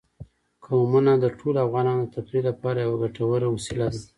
قومونه 0.65 1.11
د 1.23 1.25
ټولو 1.39 1.57
افغانانو 1.67 2.03
د 2.05 2.11
تفریح 2.15 2.43
لپاره 2.49 2.79
یوه 2.85 2.97
ګټوره 3.03 3.47
وسیله 3.55 3.85
ده. 3.93 3.99